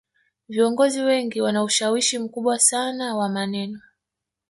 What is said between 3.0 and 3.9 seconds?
wa maneno